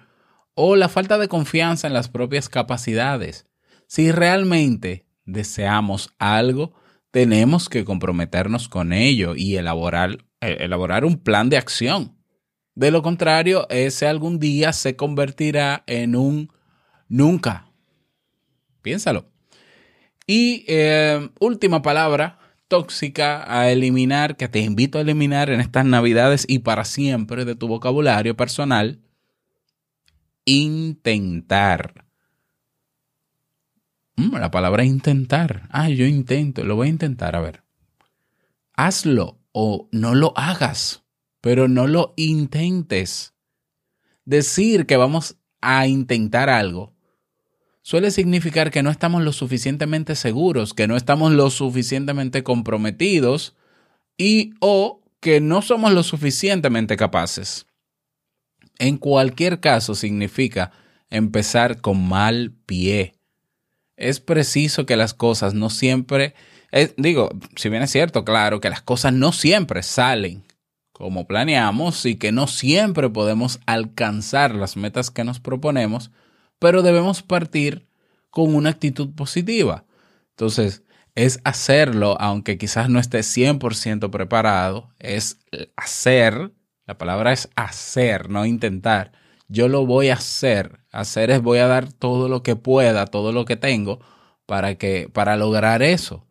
o 0.54 0.76
la 0.76 0.88
falta 0.88 1.18
de 1.18 1.26
confianza 1.26 1.88
en 1.88 1.94
las 1.94 2.08
propias 2.08 2.48
capacidades. 2.48 3.44
Si 3.88 4.12
realmente 4.12 5.04
deseamos 5.24 6.14
algo, 6.20 6.74
tenemos 7.10 7.68
que 7.68 7.84
comprometernos 7.84 8.68
con 8.68 8.92
ello 8.92 9.34
y 9.34 9.56
elaborar, 9.56 10.24
eh, 10.40 10.68
un 11.02 11.18
plan 11.18 11.48
de 11.48 11.56
acción. 11.56 12.16
De 12.76 12.92
lo 12.92 13.02
contrario, 13.02 13.66
ese 13.68 14.06
algún 14.06 14.38
día 14.38 14.72
se 14.72 14.94
convertirá 14.94 15.82
en 15.88 16.14
un 16.14 16.52
nunca. 17.08 17.72
Piénsalo. 18.80 19.26
Y 20.24 20.64
eh, 20.68 21.30
última 21.40 21.82
palabra 21.82 22.38
tóxica 22.68 23.44
a 23.46 23.70
eliminar, 23.70 24.36
que 24.36 24.48
te 24.48 24.60
invito 24.60 24.98
a 24.98 25.02
eliminar 25.02 25.50
en 25.50 25.60
estas 25.60 25.84
navidades 25.84 26.44
y 26.48 26.60
para 26.60 26.84
siempre 26.84 27.44
de 27.44 27.54
tu 27.54 27.68
vocabulario 27.68 28.36
personal, 28.36 29.00
intentar. 30.44 32.06
Mm, 34.16 34.36
la 34.36 34.50
palabra 34.50 34.84
intentar. 34.84 35.68
Ah, 35.70 35.88
yo 35.90 36.06
intento, 36.06 36.64
lo 36.64 36.76
voy 36.76 36.88
a 36.88 36.90
intentar, 36.90 37.36
a 37.36 37.40
ver. 37.40 37.62
Hazlo 38.74 39.40
o 39.52 39.88
no 39.92 40.14
lo 40.14 40.32
hagas, 40.36 41.04
pero 41.40 41.68
no 41.68 41.86
lo 41.86 42.14
intentes. 42.16 43.34
Decir 44.24 44.86
que 44.86 44.96
vamos 44.96 45.38
a 45.60 45.86
intentar 45.86 46.50
algo 46.50 46.95
suele 47.86 48.10
significar 48.10 48.72
que 48.72 48.82
no 48.82 48.90
estamos 48.90 49.22
lo 49.22 49.32
suficientemente 49.32 50.16
seguros, 50.16 50.74
que 50.74 50.88
no 50.88 50.96
estamos 50.96 51.30
lo 51.30 51.50
suficientemente 51.50 52.42
comprometidos 52.42 53.54
y 54.18 54.54
o 54.58 55.02
que 55.20 55.40
no 55.40 55.62
somos 55.62 55.92
lo 55.92 56.02
suficientemente 56.02 56.96
capaces. 56.96 57.68
En 58.80 58.98
cualquier 58.98 59.60
caso 59.60 59.94
significa 59.94 60.72
empezar 61.10 61.80
con 61.80 62.08
mal 62.08 62.52
pie. 62.66 63.14
Es 63.96 64.18
preciso 64.18 64.84
que 64.84 64.96
las 64.96 65.14
cosas 65.14 65.54
no 65.54 65.70
siempre, 65.70 66.34
digo, 66.96 67.30
si 67.54 67.68
bien 67.68 67.84
es 67.84 67.92
cierto, 67.92 68.24
claro, 68.24 68.60
que 68.60 68.68
las 68.68 68.82
cosas 68.82 69.12
no 69.12 69.30
siempre 69.30 69.84
salen 69.84 70.42
como 70.90 71.28
planeamos 71.28 72.04
y 72.04 72.16
que 72.16 72.32
no 72.32 72.48
siempre 72.48 73.08
podemos 73.10 73.60
alcanzar 73.64 74.56
las 74.56 74.76
metas 74.76 75.12
que 75.12 75.22
nos 75.22 75.38
proponemos, 75.38 76.10
pero 76.58 76.82
debemos 76.82 77.22
partir 77.22 77.86
con 78.30 78.54
una 78.54 78.70
actitud 78.70 79.14
positiva. 79.14 79.84
Entonces, 80.30 80.82
es 81.14 81.40
hacerlo, 81.44 82.16
aunque 82.20 82.58
quizás 82.58 82.90
no 82.90 83.00
esté 83.00 83.20
100% 83.20 84.10
preparado, 84.10 84.90
es 84.98 85.38
hacer, 85.76 86.52
la 86.86 86.98
palabra 86.98 87.32
es 87.32 87.48
hacer, 87.56 88.28
no 88.28 88.44
intentar. 88.44 89.12
Yo 89.48 89.68
lo 89.68 89.86
voy 89.86 90.10
a 90.10 90.14
hacer. 90.14 90.80
Hacer 90.92 91.30
es 91.30 91.42
voy 91.42 91.58
a 91.58 91.66
dar 91.66 91.92
todo 91.92 92.28
lo 92.28 92.42
que 92.42 92.56
pueda, 92.56 93.06
todo 93.06 93.32
lo 93.32 93.44
que 93.44 93.56
tengo 93.56 94.00
para 94.44 94.76
que 94.76 95.08
para 95.12 95.36
lograr 95.36 95.82
eso. 95.82 96.26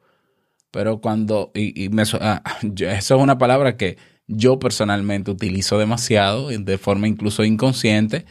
Pero 0.71 1.01
cuando 1.01 1.51
y, 1.55 1.89
me, 1.89 2.03
ah, 2.21 2.43
yo, 2.61 2.89
eso 2.89 3.15
es 3.15 3.21
una 3.21 3.38
palabra 3.38 3.77
que 3.77 3.97
yo 4.27 4.59
personalmente 4.59 5.31
utilizo 5.31 5.77
demasiado 5.77 6.49
de 6.49 6.77
forma 6.77 7.07
incluso 7.07 7.43
inconsciente 7.43 8.25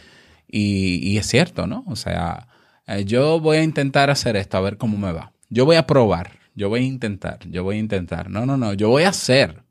y, 0.48 1.16
es 1.16 1.26
cierto, 1.26 1.66
¿no? 1.66 1.85
O 1.87 1.96
sea, 1.96 2.48
eh, 2.87 3.04
yo 3.04 3.40
voy 3.40 3.59
a 3.59 3.62
intentar 3.62 4.11
hacer 4.11 4.37
esto 4.37 4.57
a 4.57 4.61
ver 4.61 4.76
cómo 4.76 4.98
me 4.98 5.12
va. 5.12 5.33
Yo 5.48 5.64
voy 5.64 5.76
a 5.76 5.87
probar, 5.87 6.33
yo 6.54 6.68
voy 6.68 6.80
a 6.80 6.85
intentar, 6.85 7.40
yo 7.48 7.64
voy 7.64 7.76
a 7.76 7.80
intentar. 7.80 8.30
No, 8.30 8.46
no, 8.46 8.57
no, 8.57 8.72
yo 8.74 8.88
voy 8.88 9.04
a 9.04 9.09
hacer. 9.11 9.62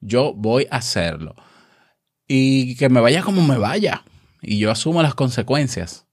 Yo 0.00 0.32
voy 0.34 0.66
a 0.70 0.76
hacerlo. 0.76 1.34
Y 2.26 2.76
que 2.76 2.88
me 2.88 3.00
vaya 3.00 3.22
como 3.22 3.46
me 3.46 3.58
vaya. 3.58 4.04
Y 4.42 4.58
yo 4.58 4.70
asumo 4.70 5.02
las 5.02 5.14
consecuencias. 5.14 6.06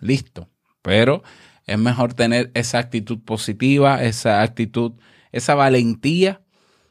Listo. 0.00 0.48
Pero 0.82 1.22
es 1.66 1.78
mejor 1.78 2.14
tener 2.14 2.50
esa 2.54 2.78
actitud 2.78 3.20
positiva, 3.20 4.02
esa 4.02 4.42
actitud, 4.42 4.92
esa 5.32 5.54
valentía 5.54 6.42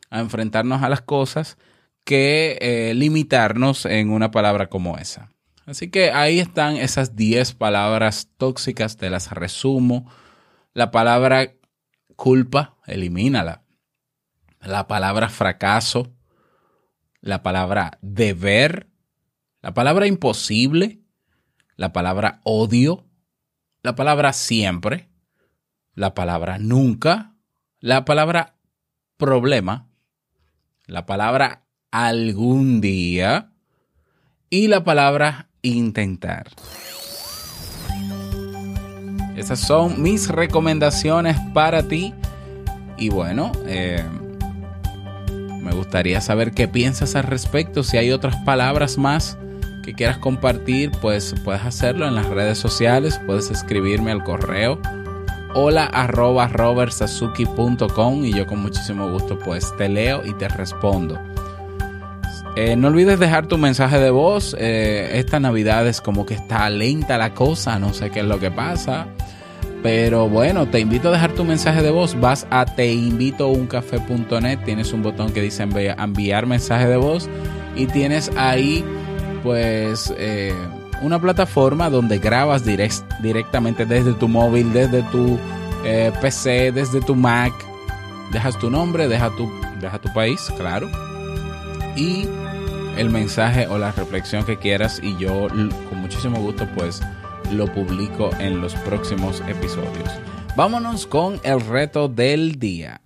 a 0.10 0.20
enfrentarnos 0.20 0.82
a 0.82 0.90
las 0.90 1.02
cosas 1.02 1.58
que 2.04 2.58
eh, 2.62 2.94
limitarnos 2.96 3.86
en 3.86 4.10
una 4.10 4.32
palabra 4.32 4.68
como 4.68 4.98
esa. 4.98 5.32
Así 5.66 5.90
que 5.90 6.12
ahí 6.12 6.40
están 6.40 6.76
esas 6.76 7.16
10 7.16 7.54
palabras 7.54 8.30
tóxicas, 8.38 8.98
te 8.98 9.10
las 9.10 9.32
resumo. 9.32 10.12
La 10.74 10.92
palabra 10.92 11.54
culpa, 12.16 12.78
elimínala. 12.86 13.64
La 14.60 14.88
palabra 14.88 15.30
fracaso, 15.30 16.14
la 17.22 17.44
palabra 17.44 17.98
deber, 18.02 18.90
la 19.62 19.74
palabra 19.74 20.08
imposible, 20.08 21.02
la 21.76 21.94
palabra 21.94 22.42
odio, 22.44 23.06
la 23.82 23.96
palabra 23.96 24.34
siempre, 24.34 25.10
la 25.94 26.14
palabra 26.14 26.58
nunca, 26.60 27.36
la 27.80 28.04
palabra 28.04 28.58
problema, 29.18 29.90
la 30.86 31.06
palabra 31.06 31.66
algún 31.92 32.82
día. 32.82 33.52
Y 34.50 34.68
la 34.68 34.84
palabra 34.84 35.50
intentar. 35.64 36.48
Esas 39.36 39.60
son 39.60 40.02
mis 40.02 40.30
recomendaciones 40.30 41.38
para 41.54 41.88
ti. 41.88 42.14
Y 42.98 43.10
bueno, 43.10 43.52
eh, 43.66 44.04
me 45.60 45.72
gustaría 45.72 46.22
saber 46.22 46.52
qué 46.52 46.68
piensas 46.68 47.16
al 47.16 47.24
respecto. 47.24 47.82
Si 47.82 47.98
hay 47.98 48.12
otras 48.12 48.36
palabras 48.46 49.00
más 49.00 49.38
que 49.84 49.94
quieras 49.94 50.20
compartir, 50.20 50.92
pues 51.02 51.34
puedes 51.44 51.64
hacerlo 51.64 52.08
en 52.08 52.14
las 52.14 52.28
redes 52.28 52.60
sociales. 52.60 53.20
Puedes 53.26 53.50
escribirme 53.50 54.12
al 54.12 54.24
correo 54.24 54.80
hola 55.56 55.86
arroba 55.86 56.50
y 58.24 58.34
yo 58.34 58.48
con 58.48 58.60
muchísimo 58.60 59.10
gusto 59.10 59.38
pues 59.38 59.76
te 59.78 59.88
leo 59.88 60.26
y 60.26 60.34
te 60.34 60.48
respondo. 60.48 61.20
Eh, 62.56 62.76
no 62.76 62.90
olvides 62.90 63.20
dejar 63.20 63.48
tu 63.48 63.58
mensaje 63.58 64.00
de 64.00 64.12
voz. 64.12 64.56
Eh, 64.60 65.12
esta 65.16 65.40
Navidad 65.40 65.88
es 65.88 66.02
como 66.02 66.26
que 66.26 66.36
está 66.36 66.70
lenta 66.70 67.18
la 67.18 67.34
cosa, 67.34 67.80
no 67.80 67.94
sé 67.94 68.12
qué 68.12 68.20
es 68.20 68.26
lo 68.26 68.40
que 68.40 68.52
pasa. 68.52 69.08
Pero 69.82 70.30
bueno, 70.30 70.68
te 70.68 70.80
invito 70.80 71.10
a 71.10 71.12
dejar 71.12 71.32
tu 71.32 71.44
mensaje 71.44 71.82
de 71.82 71.90
voz. 71.90 72.20
Vas 72.20 72.46
a 72.52 72.66
teinvitouncafé.net, 72.66 74.60
tienes 74.66 74.94
un 74.94 75.02
botón 75.02 75.34
que 75.34 75.42
dice 75.42 75.64
enviar 75.64 76.46
mensaje 76.46 76.88
de 76.88 76.98
voz 76.98 77.28
y 77.76 77.88
tienes 77.88 78.32
ahí 78.38 78.86
pues 79.42 80.14
eh, 80.18 80.54
una 81.02 81.20
plataforma 81.20 81.90
donde 81.90 82.20
grabas 82.20 82.64
direct, 82.64 83.04
directamente 83.22 83.86
desde 83.86 84.14
tu 84.14 84.28
móvil, 84.28 84.72
desde 84.72 85.02
tu 85.04 85.40
PC, 86.22 86.72
desde 86.72 87.02
tu 87.02 87.16
Mac. 87.16 87.52
Dejas 88.32 88.58
tu 88.58 88.70
nombre, 88.70 89.08
deja 89.08 89.32
tu, 89.32 89.52
deja 89.82 90.00
tu 90.00 90.14
país, 90.14 90.40
claro. 90.58 90.90
Y 91.96 92.26
el 92.98 93.10
mensaje 93.10 93.68
o 93.68 93.78
la 93.78 93.92
reflexión 93.92 94.46
que 94.46 94.58
quieras 94.58 95.00
y 95.02 95.18
yo 95.18 95.48
con 95.48 96.02
muchísimo 96.02 96.40
gusto 96.40 96.68
pues 96.76 97.02
lo 97.52 97.68
publico 97.68 98.30
en 98.40 98.62
los 98.62 98.76
próximos 98.76 99.42
episodios. 99.48 100.10
Vámonos 100.56 101.08
con 101.08 101.40
el 101.44 101.62
reto 101.62 102.08
del 102.08 102.60
día. 102.60 103.02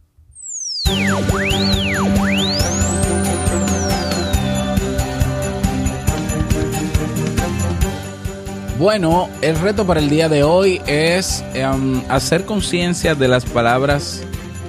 Bueno, 8.79 9.27
el 9.41 9.59
reto 9.59 9.87
para 9.87 9.99
el 9.99 10.07
día 10.07 10.29
de 10.29 10.43
hoy 10.43 10.79
es 10.85 11.43
um, 11.55 12.03
hacer 12.09 12.45
conciencia 12.45 13.15
de 13.15 13.27
las 13.27 13.43
palabras, 13.43 14.21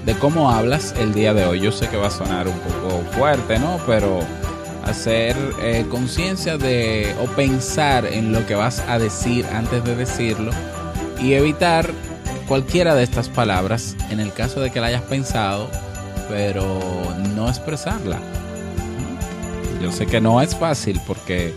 de 0.07 0.14
cómo 0.14 0.50
hablas 0.50 0.94
el 0.98 1.12
día 1.12 1.35
de 1.35 1.44
hoy. 1.44 1.61
Yo 1.61 1.70
sé 1.72 1.88
que 1.88 1.98
va 1.98 2.07
a 2.07 2.11
sonar 2.11 2.48
un 2.48 2.59
poco 2.59 3.02
fuerte, 3.12 3.59
¿no? 3.59 3.78
Pero 3.87 4.20
hacer 4.88 5.37
eh, 5.61 5.87
conciencia 5.90 6.59
de 6.59 7.14
o 7.20 7.27
pensar 7.27 8.07
en 8.07 8.33
lo 8.33 8.46
que 8.46 8.55
vas 8.55 8.81
a 8.88 8.98
decir 8.98 9.46
antes 9.46 9.85
de 9.85 9.94
decirlo 9.94 10.51
y 11.20 11.35
evitar 11.35 11.90
cualquiera 12.46 12.94
de 12.94 13.03
estas 13.03 13.29
palabras 13.29 13.96
en 14.11 14.20
el 14.20 14.33
caso 14.33 14.61
de 14.61 14.70
que 14.70 14.81
la 14.81 14.87
hayas 14.88 15.03
pensado, 15.03 15.70
pero 16.29 16.81
no 17.35 17.48
expresarla. 17.48 18.18
Yo 19.83 19.92
sé 19.92 20.07
que 20.07 20.20
no 20.20 20.40
es 20.40 20.57
fácil 20.57 21.01
porque 21.07 21.55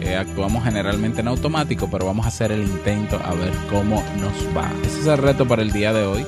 eh, 0.00 0.16
actuamos 0.16 0.62
generalmente 0.64 1.20
en 1.20 1.28
automático, 1.28 1.88
pero 1.90 2.06
vamos 2.06 2.24
a 2.26 2.28
hacer 2.28 2.52
el 2.52 2.62
intento 2.62 3.20
a 3.24 3.34
ver 3.34 3.52
cómo 3.70 4.02
nos 4.20 4.56
va. 4.56 4.70
Ese 4.84 5.00
es 5.00 5.06
el 5.06 5.18
reto 5.18 5.46
para 5.46 5.62
el 5.62 5.72
día 5.72 5.92
de 5.92 6.04
hoy. 6.04 6.26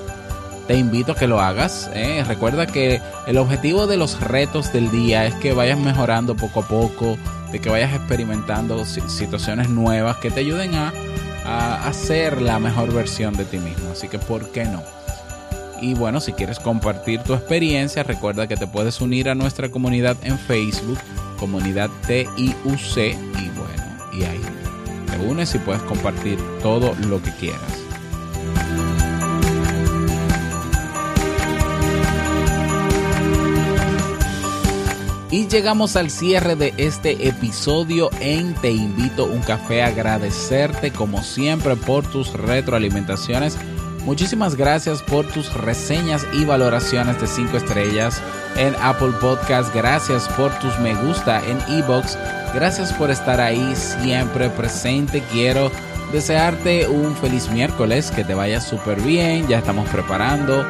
Te 0.71 0.77
invito 0.77 1.11
a 1.11 1.17
que 1.17 1.27
lo 1.27 1.41
hagas. 1.41 1.91
¿eh? 1.95 2.23
Recuerda 2.29 2.65
que 2.65 3.03
el 3.27 3.39
objetivo 3.39 3.89
de 3.89 3.97
los 3.97 4.21
retos 4.21 4.73
del 4.73 4.89
día 4.93 5.27
es 5.27 5.35
que 5.35 5.53
vayas 5.53 5.81
mejorando 5.81 6.37
poco 6.37 6.61
a 6.61 6.69
poco, 6.69 7.19
de 7.51 7.61
que 7.61 7.69
vayas 7.69 7.93
experimentando 7.93 8.85
situaciones 8.85 9.69
nuevas 9.69 10.19
que 10.19 10.31
te 10.31 10.39
ayuden 10.39 10.77
a, 10.77 10.93
a 11.45 11.89
hacer 11.89 12.41
la 12.41 12.61
mejor 12.61 12.95
versión 12.95 13.35
de 13.35 13.47
ti 13.47 13.59
mismo. 13.59 13.91
Así 13.91 14.07
que, 14.07 14.21
¿por 14.21 14.53
qué 14.53 14.65
no? 14.65 14.81
Y 15.81 15.95
bueno, 15.95 16.21
si 16.21 16.35
quieres 16.35 16.61
compartir 16.61 17.21
tu 17.25 17.35
experiencia, 17.35 18.05
recuerda 18.05 18.47
que 18.47 18.57
te 18.57 18.69
puedes 18.69 19.01
unir 19.01 19.29
a 19.29 19.35
nuestra 19.35 19.71
comunidad 19.71 20.17
en 20.23 20.39
Facebook, 20.39 21.01
comunidad 21.37 21.91
TIUC, 22.07 22.97
y 22.97 23.51
bueno, 23.57 23.83
y 24.13 24.23
ahí 24.23 24.41
te 25.11 25.19
unes 25.27 25.53
y 25.53 25.59
puedes 25.59 25.83
compartir 25.83 26.39
todo 26.63 26.95
lo 27.09 27.21
que 27.21 27.33
quieras. 27.33 27.90
Y 35.31 35.47
llegamos 35.47 35.95
al 35.95 36.11
cierre 36.11 36.57
de 36.57 36.75
este 36.77 37.29
episodio 37.29 38.11
en 38.21 38.53
Te 38.55 38.73
invito 38.73 39.27
un 39.27 39.41
café, 39.43 39.85
agradecerte 39.85 40.91
como 40.91 41.23
siempre 41.23 41.77
por 41.77 42.05
tus 42.05 42.33
retroalimentaciones. 42.33 43.57
Muchísimas 44.05 44.57
gracias 44.57 45.03
por 45.03 45.27
tus 45.29 45.53
reseñas 45.53 46.27
y 46.33 46.45
valoraciones 46.45 47.21
de 47.21 47.29
5 47.29 47.59
estrellas 47.59 48.21
en 48.57 48.75
Apple 48.83 49.13
Podcast. 49.21 49.73
Gracias 49.73 50.27
por 50.31 50.51
tus 50.59 50.77
me 50.81 50.95
gusta 50.97 51.41
en 51.47 51.61
Ebox. 51.79 52.19
Gracias 52.53 52.93
por 52.93 53.13
estar 53.13 53.41
ahí 53.41 53.75
siempre 53.77 54.51
presente. 54.51 55.23
Quiero 55.31 55.71
desearte 56.13 56.89
un 56.89 57.15
feliz 57.17 57.51
miércoles, 57.51 58.11
que 58.11 58.25
te 58.25 58.35
vaya 58.35 58.61
súper 58.61 59.01
bien. 59.01 59.47
Ya 59.49 59.59
estamos 59.59 59.89
preparando 59.89 60.65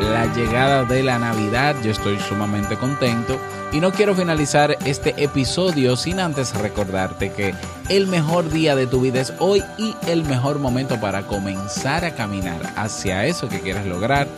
la 0.00 0.32
llegada 0.34 0.84
de 0.84 1.02
la 1.02 1.18
Navidad. 1.18 1.76
Yo 1.82 1.90
estoy 1.90 2.18
sumamente 2.18 2.76
contento. 2.76 3.38
Y 3.72 3.80
no 3.80 3.92
quiero 3.92 4.14
finalizar 4.14 4.76
este 4.84 5.22
episodio 5.22 5.96
sin 5.96 6.20
antes 6.20 6.54
recordarte 6.54 7.32
que 7.32 7.54
el 7.88 8.06
mejor 8.06 8.48
día 8.50 8.76
de 8.76 8.86
tu 8.86 9.00
vida 9.00 9.20
es 9.20 9.32
hoy 9.38 9.62
y 9.76 9.94
el 10.08 10.24
mejor 10.24 10.58
momento 10.58 11.00
para 11.00 11.22
comenzar 11.22 12.04
a 12.04 12.14
caminar 12.14 12.60
hacia 12.76 13.26
eso 13.26 13.48
que 13.48 13.60
quieres 13.60 13.84
lograr 13.86 14.28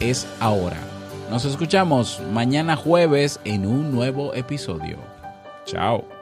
es 0.00 0.26
ahora. 0.40 0.76
Nos 1.30 1.44
escuchamos 1.44 2.22
mañana 2.32 2.76
jueves 2.76 3.40
en 3.44 3.66
un 3.66 3.90
nuevo 3.90 4.32
episodio. 4.34 4.98
Chao. 5.64 6.15